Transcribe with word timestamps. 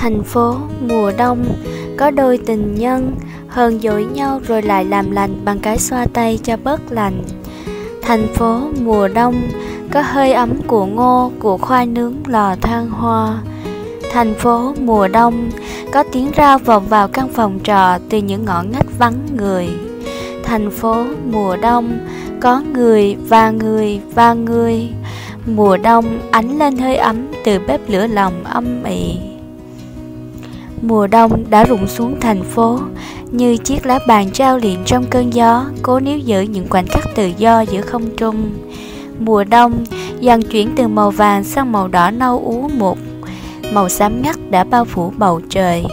Thành 0.00 0.22
phố 0.22 0.56
mùa 0.88 1.12
đông, 1.18 1.44
Có 1.96 2.10
đôi 2.10 2.38
tình 2.46 2.74
nhân 2.74 3.14
Hờn 3.48 3.80
dỗi 3.80 4.04
nhau 4.04 4.40
rồi 4.46 4.62
lại 4.62 4.84
làm 4.84 5.10
lành 5.10 5.44
Bằng 5.44 5.58
cái 5.58 5.78
xoa 5.78 6.06
tay 6.12 6.38
cho 6.44 6.56
bớt 6.64 6.80
lành 6.92 7.22
Thành 8.02 8.26
phố 8.34 8.60
mùa 8.80 9.08
đông, 9.08 9.42
Có 9.90 10.02
hơi 10.02 10.32
ấm 10.32 10.62
của 10.66 10.86
ngô, 10.86 11.32
Của 11.38 11.58
khoai 11.58 11.86
nướng, 11.86 12.14
lò 12.26 12.54
than 12.60 12.90
hoa. 12.90 13.38
Thành 14.12 14.34
phố 14.34 14.74
mùa 14.80 15.08
đông, 15.08 15.50
Có 15.92 16.04
tiếng 16.12 16.30
rao 16.36 16.58
vọng 16.58 16.84
vào 16.88 17.08
căn 17.08 17.28
phòng 17.28 17.58
trọ 17.64 17.98
Từ 18.08 18.18
những 18.18 18.44
ngõ 18.44 18.62
ngách 18.62 18.98
vắng 18.98 19.14
người. 19.36 19.68
Thành 20.44 20.70
phố 20.70 21.04
mùa 21.32 21.56
đông, 21.56 21.98
Có 22.40 22.62
người, 22.72 23.16
và 23.28 23.50
người 23.50 24.00
và 24.14 24.34
người. 24.34 24.88
Mùa 25.46 25.76
đông, 25.76 26.18
ánh 26.30 26.58
lên 26.58 26.78
hơi 26.78 26.96
ấm 26.96 27.16
Từ 27.44 27.58
bếp 27.66 27.80
lửa 27.88 28.06
lòng 28.06 28.44
âm 28.44 28.84
ỉ 28.84 29.18
Mùa 30.82 31.06
đông 31.06 31.44
đã 31.50 31.64
rụng 31.64 31.86
xuống 31.86 32.20
thành 32.20 32.42
phố, 32.42 32.78
Như 33.30 33.56
chiếc 33.56 33.86
lá 33.86 33.98
bàn 34.06 34.30
trao 34.30 34.58
liện 34.58 34.78
trong 34.86 35.04
cơn 35.10 35.34
gió, 35.34 35.64
Cố 35.82 36.00
níu 36.00 36.18
giữ 36.18 36.40
những 36.40 36.68
khoảnh 36.68 36.86
khắc 36.86 37.04
tự 37.14 37.30
do 37.38 37.60
giữa 37.60 37.80
không 37.80 38.16
trung. 38.16 38.50
Mùa 39.18 39.44
đông 39.44 39.84
dần 40.20 40.42
chuyển 40.42 40.70
từ 40.76 40.88
màu 40.88 41.10
vàng 41.10 41.44
sang 41.44 41.72
màu 41.72 41.88
đỏ 41.88 42.10
nâu 42.10 42.42
ú 42.44 42.70
mục. 42.78 42.98
Màu 43.72 43.88
xám 43.88 44.22
ngắt 44.22 44.36
đã 44.50 44.64
bao 44.64 44.84
phủ 44.84 45.12
bầu 45.16 45.40
trời. 45.50 45.84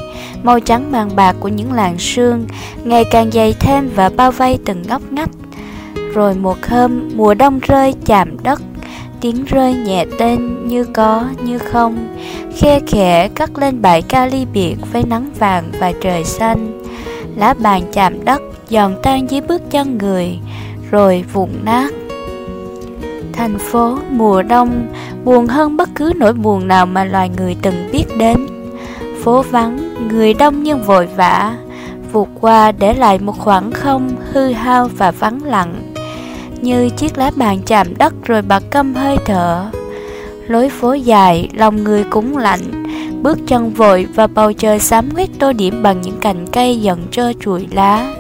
Màu 0.44 0.59
trắng 0.59 0.92
vàng 0.92 1.16
bạc 1.16 1.36
của 1.39 1.47
những 1.47 1.73
làn 1.73 1.97
sương 1.97 2.45
Ngày 2.83 3.03
càng 3.11 3.31
dày 3.31 3.53
thêm 3.59 3.89
và 3.95 4.09
bao 4.09 4.31
vây 4.31 4.59
từng 4.66 4.83
ngóc 4.88 5.02
ngách. 5.11 5.30
Rồi 6.14 6.36
một 6.36 6.58
hôm, 6.70 7.09
mùa 7.16 7.33
đông 7.33 7.59
rơi 7.59 7.94
chạm 8.05 8.44
đất 8.44 8.61
tiếng 9.21 9.45
rơi 9.45 9.73
nhẹ 9.73 10.05
tên 10.19 10.67
như 10.67 10.83
có, 10.83 11.23
như 11.44 11.58
không. 11.58 12.17
Khe 12.55 12.80
khẽ 12.88 13.27
cắt 13.35 13.58
lên 13.58 13.81
bãi 13.81 14.02
ca 14.02 14.25
ly 14.25 14.45
biệt 14.53 14.75
với 14.91 15.03
nắng 15.09 15.30
vàng 15.39 15.71
và 15.80 15.91
trời 16.02 16.23
xanh. 16.23 16.81
Lá 17.36 17.53
bàn 17.53 17.81
chạm 17.93 18.25
đất 18.25 18.41
giòn 18.69 18.95
tan 19.03 19.31
dưới 19.31 19.41
bước 19.41 19.61
chân 19.71 19.97
người, 19.97 20.39
rồi 20.91 21.25
vụn 21.33 21.49
nát. 21.63 21.93
Thành 23.33 23.58
phố 23.58 23.97
mùa 24.09 24.41
đông, 24.41 24.88
buồn 25.23 25.47
hơn 25.47 25.77
bất 25.77 25.89
cứ 25.95 26.13
nỗi 26.16 26.33
buồn 26.33 26.67
nào 26.67 26.86
mà 26.86 27.03
loài 27.03 27.30
người 27.38 27.55
từng 27.61 27.89
biết 27.91 28.05
đến. 28.17 28.47
Phố 29.23 29.41
vắng, 29.41 30.08
người 30.09 30.33
đông 30.33 30.63
nhưng 30.63 30.83
vội 30.83 31.08
vã, 31.16 31.58
vụt 32.11 32.27
qua 32.41 32.71
để 32.71 32.93
lại 32.93 33.19
một 33.19 33.39
khoảng 33.39 33.71
không 33.71 34.09
hư 34.31 34.52
hao 34.52 34.89
và 34.97 35.11
vắng 35.11 35.43
lặng 35.43 35.95
như 36.61 36.89
chiếc 36.89 37.17
lá 37.17 37.31
bàn 37.36 37.59
chạm 37.66 37.98
đất 37.98 38.14
rồi 38.23 38.42
bật 38.42 38.64
câm 38.72 38.94
hơi 38.94 39.17
thở. 39.25 39.66
Lối 40.48 40.70
phố 40.70 40.94
dài, 40.94 41.50
lòng 41.53 41.84
người 41.84 42.03
cũng 42.03 42.38
lạnh, 42.38 42.61
bước 43.22 43.38
chân 43.48 43.70
vội 43.70 44.08
và 44.16 44.28
bầu 44.28 44.53
trời 44.53 44.80
xám 44.80 45.09
quét 45.16 45.30
tô 45.39 45.53
điểm 45.53 45.83
bằng 45.83 46.02
những 46.02 46.17
cành 46.20 46.48
cây 46.48 46.81
dần 46.81 47.08
trơ 47.11 47.33
trụi 47.33 47.67
lá. 47.72 48.14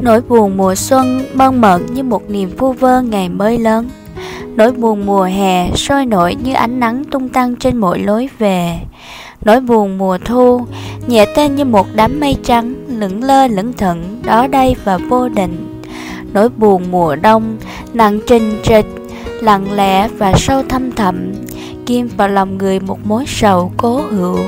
Nỗi 0.00 0.20
buồn 0.28 0.56
mùa 0.56 0.74
xuân 0.74 1.24
mơn 1.34 1.60
mởn 1.60 1.86
như 1.86 2.02
một 2.02 2.30
niềm 2.30 2.50
vu 2.58 2.72
vơ 2.72 3.02
ngày 3.02 3.28
mới 3.28 3.58
lớn. 3.58 3.88
Nỗi 4.56 4.72
buồn 4.72 5.06
mùa 5.06 5.22
hè 5.22 5.70
sôi 5.76 6.06
nổi 6.06 6.34
như 6.44 6.54
ánh 6.54 6.80
nắng 6.80 7.04
tung 7.04 7.28
tăng 7.28 7.56
trên 7.56 7.76
mỗi 7.76 7.98
lối 7.98 8.28
về. 8.38 8.78
Nỗi 9.44 9.60
buồn 9.60 9.98
mùa 9.98 10.18
thu 10.24 10.60
nhẹ 11.06 11.26
tên 11.36 11.54
như 11.54 11.64
một 11.64 11.86
đám 11.94 12.20
mây 12.20 12.36
trắng 12.42 12.74
lững 12.88 13.24
lơ 13.24 13.46
lững 13.46 13.72
thững 13.72 14.22
đó 14.24 14.46
đây 14.46 14.76
và 14.84 14.98
vô 14.98 15.28
định 15.28 15.77
nỗi 16.32 16.48
buồn 16.48 16.82
mùa 16.90 17.16
đông, 17.16 17.56
nặng 17.92 18.20
trình 18.26 18.60
trịch 18.62 18.86
lặng 19.40 19.72
lẽ 19.72 20.08
và 20.08 20.32
sâu 20.36 20.62
thâm 20.68 20.92
thẳm 20.92 21.32
kim 21.86 22.08
vào 22.16 22.28
lòng 22.28 22.58
người 22.58 22.80
một 22.80 22.98
mối 23.04 23.24
sầu 23.26 23.72
cố 23.76 24.00
hữu. 24.10 24.38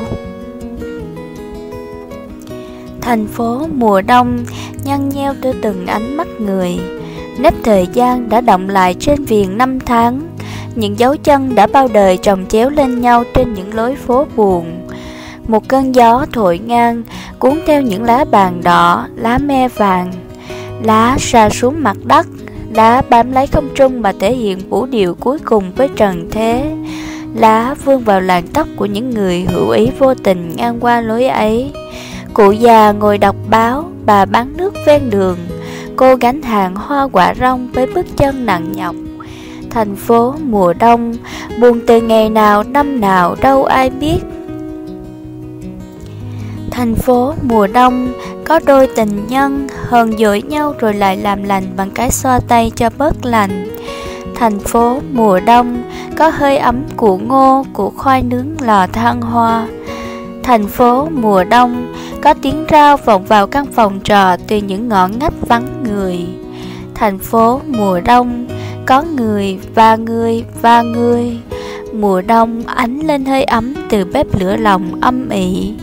Thành 3.00 3.26
phố 3.26 3.66
mùa 3.74 4.02
đông 4.02 4.44
nhăn 4.84 5.08
nheo 5.08 5.34
đưa 5.40 5.52
từng 5.52 5.86
ánh 5.86 6.16
mắt 6.16 6.28
người, 6.38 6.78
nếp 7.38 7.54
thời 7.62 7.86
gian 7.92 8.28
đã 8.28 8.40
động 8.40 8.68
lại 8.68 8.94
trên 8.94 9.24
viền 9.24 9.58
năm 9.58 9.80
tháng. 9.80 10.20
Những 10.74 10.98
dấu 10.98 11.16
chân 11.16 11.54
đã 11.54 11.66
bao 11.66 11.88
đời 11.92 12.16
chồng 12.16 12.46
chéo 12.48 12.70
lên 12.70 13.00
nhau 13.00 13.24
trên 13.34 13.54
những 13.54 13.74
lối 13.74 13.96
phố 13.96 14.26
buồn. 14.36 14.86
Một 15.48 15.68
cơn 15.68 15.94
gió 15.94 16.26
thổi 16.32 16.58
ngang, 16.58 17.02
cuốn 17.38 17.60
theo 17.66 17.82
những 17.82 18.02
lá 18.02 18.24
bàn 18.30 18.60
đỏ, 18.64 19.06
lá 19.16 19.38
me 19.38 19.68
vàng. 19.68 20.12
Lá 20.84 21.16
sa 21.18 21.50
xuống 21.50 21.82
mặt 21.82 21.96
đất 22.04 22.26
Lá 22.74 23.02
bám 23.10 23.32
lấy 23.32 23.46
không 23.46 23.68
trung 23.74 24.02
mà 24.02 24.12
thể 24.20 24.32
hiện 24.32 24.58
vũ 24.68 24.86
điệu 24.86 25.14
cuối 25.14 25.38
cùng 25.44 25.72
với 25.76 25.88
trần 25.96 26.28
thế. 26.30 26.72
Lá 27.34 27.74
vươn 27.84 28.04
vào 28.04 28.20
làn 28.20 28.46
tóc 28.46 28.68
của 28.76 28.86
những 28.86 29.10
người 29.10 29.40
hữu 29.40 29.70
ý 29.70 29.90
vô 29.98 30.14
tình 30.14 30.56
ngang 30.56 30.80
qua 30.80 31.00
lối 31.00 31.26
ấy. 31.26 31.72
Cụ 32.34 32.50
già 32.52 32.92
ngồi 32.92 33.18
đọc 33.18 33.36
báo, 33.50 33.90
bà 34.06 34.24
bán 34.24 34.56
nước 34.56 34.74
ven 34.86 35.10
đường. 35.10 35.38
Cô 35.96 36.14
gánh 36.14 36.42
hàng 36.42 36.74
hoa 36.74 37.08
quả 37.12 37.34
rong 37.40 37.68
với 37.72 37.86
bước 37.86 38.06
chân 38.16 38.46
nặng 38.46 38.72
nhọc. 38.72 38.94
Thành 39.70 39.96
phố 39.96 40.34
mùa 40.42 40.72
đông, 40.72 41.14
buồn 41.60 41.80
từ 41.86 42.00
ngày 42.00 42.30
nào 42.30 42.62
năm 42.62 43.00
nào 43.00 43.36
đâu 43.40 43.64
ai 43.64 43.90
biết. 43.90 44.18
Thành 46.70 46.94
phố 46.94 47.34
mùa 47.42 47.66
đông 47.66 48.12
có 48.50 48.60
đôi 48.66 48.86
tình 48.86 49.26
nhân 49.28 49.68
hờn 49.88 50.18
dỗi 50.18 50.42
nhau 50.42 50.74
rồi 50.78 50.94
lại 50.94 51.16
làm 51.16 51.42
lành 51.42 51.64
bằng 51.76 51.90
cái 51.90 52.10
xoa 52.10 52.40
tay 52.48 52.72
cho 52.76 52.90
bớt 52.98 53.24
lành. 53.24 53.76
Thành 54.34 54.58
phố 54.58 55.00
mùa 55.12 55.40
đông 55.40 55.82
có 56.16 56.28
hơi 56.28 56.58
ấm 56.58 56.82
của 56.96 57.18
ngô, 57.18 57.64
của 57.72 57.90
khoai 57.90 58.22
nướng 58.22 58.60
lò 58.60 58.86
than 58.86 59.20
hoa. 59.20 59.68
Thành 60.42 60.66
phố 60.66 61.08
mùa 61.10 61.44
đông 61.44 61.94
có 62.22 62.34
tiếng 62.34 62.64
rao 62.70 62.96
vọng 62.96 63.24
vào 63.24 63.46
căn 63.46 63.66
phòng 63.66 64.00
trọ 64.04 64.36
từ 64.48 64.56
những 64.56 64.88
ngõ 64.88 65.08
ngách 65.08 65.48
vắng 65.48 65.82
người. 65.82 66.18
Thành 66.94 67.18
phố 67.18 67.60
mùa 67.66 68.00
đông 68.00 68.46
có 68.86 69.02
người 69.02 69.58
và 69.74 69.96
người 69.96 70.44
và 70.62 70.82
người. 70.82 71.38
Mùa 71.92 72.22
đông 72.22 72.62
ánh 72.66 73.00
lên 73.00 73.24
hơi 73.24 73.44
ấm 73.44 73.74
từ 73.90 74.04
bếp 74.04 74.26
lửa 74.40 74.56
lòng 74.56 75.00
âm 75.00 75.28
ỉ. 75.28 75.74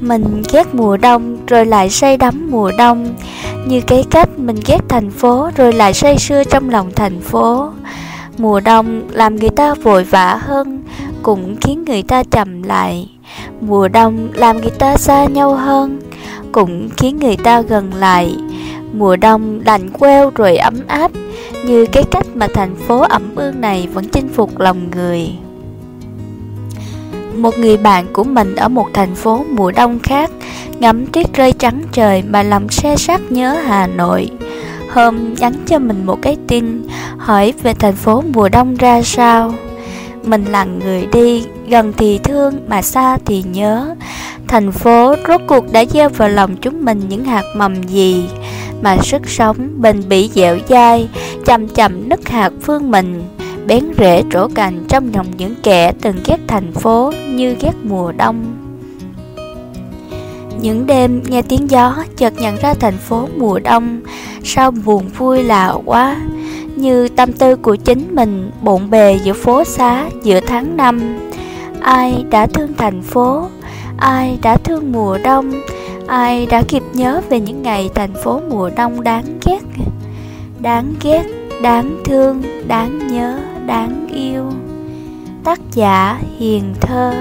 Mình 0.00 0.42
ghét 0.52 0.74
mùa 0.74 0.96
đông, 0.96 1.36
rồi 1.46 1.66
lại 1.66 1.90
say 1.90 2.16
đắm 2.16 2.48
mùa 2.50 2.72
đông. 2.78 3.14
Như 3.66 3.80
cái 3.80 4.04
cách 4.10 4.28
mình 4.38 4.56
ghét 4.66 4.78
thành 4.88 5.10
phố, 5.10 5.50
rồi 5.56 5.72
lại 5.72 5.94
say 5.94 6.18
sưa 6.18 6.44
trong 6.44 6.70
lòng 6.70 6.90
thành 6.96 7.20
phố. 7.20 7.70
Mùa 8.38 8.60
đông 8.60 9.02
làm 9.10 9.36
người 9.36 9.50
ta 9.50 9.74
vội 9.74 10.04
vã 10.04 10.40
hơn, 10.42 10.82
Cũng 11.22 11.56
khiến 11.60 11.84
người 11.84 12.02
ta 12.02 12.22
chậm 12.22 12.62
lại. 12.62 13.10
Mùa 13.60 13.88
đông 13.88 14.28
làm 14.34 14.60
người 14.60 14.70
ta 14.70 14.96
xa 14.96 15.24
nhau 15.24 15.54
hơn, 15.54 16.00
Cũng 16.52 16.88
khiến 16.96 17.18
người 17.20 17.36
ta 17.36 17.60
gần 17.60 17.94
lại. 17.94 18.36
Mùa 18.92 19.16
đông 19.16 19.60
lạnh 19.64 19.90
queo 19.90 20.30
rồi 20.30 20.56
ấm 20.56 20.74
áp, 20.86 21.10
Như 21.66 21.86
cái 21.86 22.04
cách 22.10 22.26
mà 22.34 22.46
thành 22.54 22.76
phố 22.76 23.00
ẩm 23.00 23.22
ương 23.36 23.60
này 23.60 23.88
vẫn 23.94 24.08
chinh 24.08 24.28
phục 24.28 24.58
lòng 24.58 24.90
người 24.90 25.30
một 27.42 27.58
người 27.58 27.76
bạn 27.76 28.06
của 28.12 28.24
mình 28.24 28.54
ở 28.54 28.68
một 28.68 28.86
thành 28.94 29.14
phố 29.14 29.44
mùa 29.50 29.70
đông 29.70 29.98
khác, 29.98 30.30
Ngắm 30.78 31.06
tuyết 31.06 31.34
rơi 31.34 31.52
trắng 31.52 31.82
trời 31.92 32.22
mà 32.22 32.42
lòng 32.42 32.68
xe 32.68 32.96
sắc 32.96 33.20
nhớ 33.30 33.56
Hà 33.66 33.86
Nội. 33.86 34.30
Hôm 34.90 35.34
nhắn 35.34 35.52
cho 35.66 35.78
mình 35.78 36.06
một 36.06 36.18
cái 36.22 36.36
tin, 36.48 36.82
Hỏi 37.18 37.52
về 37.62 37.74
thành 37.74 37.96
phố 37.96 38.22
mùa 38.32 38.48
đông 38.48 38.76
ra 38.76 39.02
sao. 39.02 39.54
Mình 40.24 40.44
là 40.44 40.64
người 40.64 41.06
đi, 41.12 41.44
Gần 41.68 41.92
thì 41.96 42.18
thương 42.18 42.54
mà 42.68 42.82
xa 42.82 43.18
thì 43.24 43.42
nhớ. 43.42 43.94
Thành 44.48 44.72
phố 44.72 45.14
rốt 45.28 45.40
cuộc 45.46 45.72
đã 45.72 45.84
gieo 45.84 46.08
vào 46.08 46.28
lòng 46.28 46.56
chúng 46.56 46.84
mình 46.84 47.00
những 47.08 47.24
hạt 47.24 47.44
mầm 47.56 47.82
gì 47.82 48.24
Mà 48.82 48.96
sức 49.02 49.28
sống 49.28 49.68
bền 49.76 50.02
bỉ 50.08 50.30
dẻo 50.34 50.58
dai 50.68 51.08
Chậm 51.44 51.68
chậm 51.68 52.08
nứt 52.08 52.28
hạt 52.28 52.52
phương 52.62 52.90
mình 52.90 53.22
bén 53.66 53.84
rễ 53.98 54.22
trổ 54.30 54.48
cành 54.48 54.84
trong 54.88 55.10
lòng 55.14 55.26
những 55.38 55.54
kẻ 55.62 55.92
từng 56.00 56.16
ghét 56.26 56.38
thành 56.48 56.72
phố 56.72 57.12
như 57.28 57.56
ghét 57.60 57.72
mùa 57.82 58.12
đông. 58.12 58.44
Những 60.60 60.86
đêm 60.86 61.22
nghe 61.28 61.42
tiếng 61.42 61.70
gió 61.70 61.96
chợt 62.16 62.32
nhận 62.38 62.56
ra 62.56 62.74
thành 62.74 62.98
phố 62.98 63.28
mùa 63.36 63.58
đông 63.58 64.00
Sao 64.44 64.70
buồn 64.70 65.08
vui 65.08 65.42
lạ 65.42 65.74
quá. 65.84 66.16
Như 66.76 67.08
tâm 67.08 67.32
tư 67.32 67.56
của 67.56 67.76
chính 67.76 68.14
mình 68.14 68.50
bộn 68.62 68.90
bề 68.90 69.18
giữa 69.24 69.32
phố 69.32 69.64
xá 69.64 70.06
giữa 70.22 70.40
tháng 70.40 70.76
năm. 70.76 71.18
Ai 71.80 72.24
đã 72.30 72.46
thương 72.46 72.74
thành 72.76 73.02
phố? 73.02 73.48
Ai 73.96 74.38
đã 74.42 74.56
thương 74.56 74.92
mùa 74.92 75.18
đông? 75.24 75.52
Ai 76.06 76.46
đã 76.46 76.62
kịp 76.68 76.82
nhớ 76.92 77.20
về 77.30 77.40
những 77.40 77.62
ngày 77.62 77.90
thành 77.94 78.14
phố 78.14 78.40
mùa 78.50 78.70
đông 78.76 79.04
đáng 79.04 79.24
ghét? 79.46 79.60
Đáng 80.60 80.94
ghét, 81.02 81.24
đáng 81.64 81.96
thương, 82.04 82.42
đáng 82.68 82.98
nhớ 83.08 83.38
đáng 83.66 84.06
yêu. 84.14 84.52
Tác 85.44 85.60
giả 85.72 86.20
hiền 86.38 86.74
thơ. 86.80 87.12